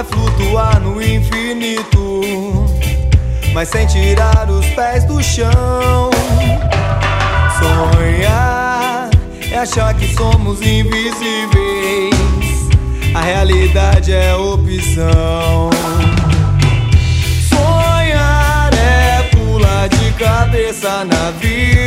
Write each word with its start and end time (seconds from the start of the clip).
é 0.00 0.04
flutuar 0.04 0.80
no 0.80 1.02
infinito, 1.02 2.22
mas 3.52 3.68
sem 3.68 3.86
tirar 3.86 4.48
os 4.50 4.64
pés 4.68 5.04
do 5.04 5.22
chão. 5.22 6.10
Sonhar 7.58 9.10
é 9.50 9.58
achar 9.58 9.92
que 9.94 10.14
somos 10.14 10.62
invisíveis, 10.62 12.14
a 13.14 13.20
realidade 13.20 14.12
é 14.12 14.34
opção. 14.34 15.68
Sonhar 17.50 18.70
é 18.72 19.22
pular 19.34 19.86
de 19.88 20.12
cabeça 20.12 21.04
na 21.04 21.30
vida. 21.32 21.79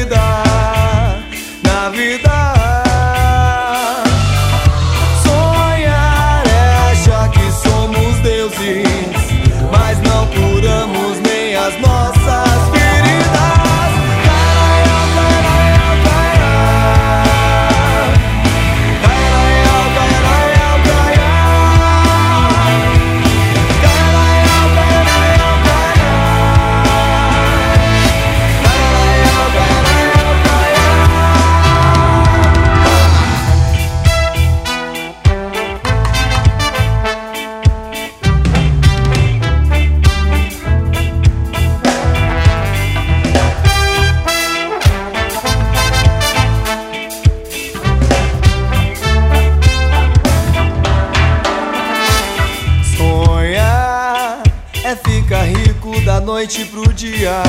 É 54.94 54.96
ficar 54.96 55.42
rico 55.46 56.00
da 56.02 56.20
noite 56.20 56.66
pro 56.66 56.94
dia. 56.94 57.42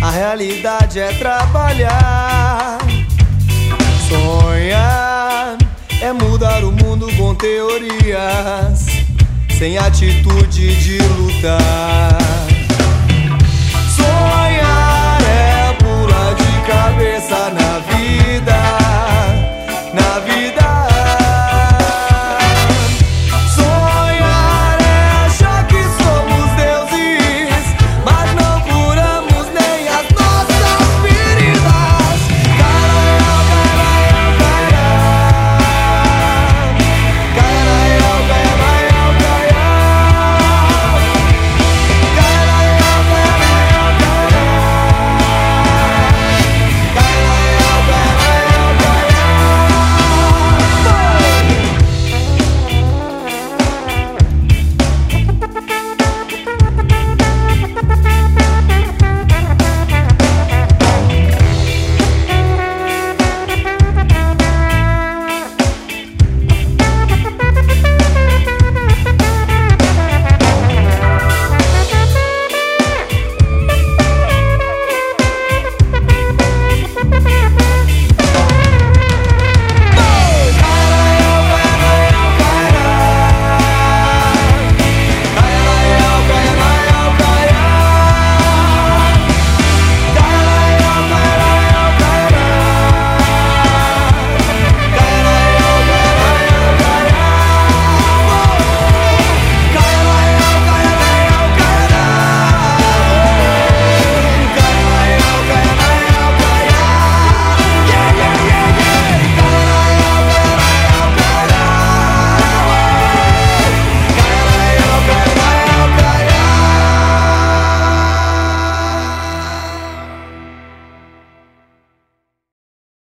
A 0.00 0.10
realidade 0.10 0.98
é 0.98 1.12
trabalhar. 1.12 2.78
Sonhar 4.08 5.58
é 6.00 6.10
mudar 6.10 6.64
o 6.64 6.72
mundo 6.72 7.06
com 7.18 7.34
teorias, 7.34 8.86
sem 9.58 9.76
atitude 9.76 10.74
de 10.76 10.98
lutar. 11.02 12.27